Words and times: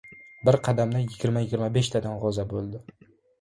Bir 0.47 0.55
qadamda 0.67 1.01
yigirma-yigirma 1.01 1.67
beshtadan 1.77 2.17
g‘o‘za 2.25 2.47
bo‘ldi. 2.57 2.83